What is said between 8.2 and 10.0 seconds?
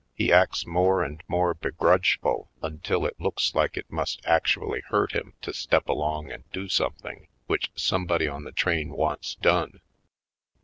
on the train wants done.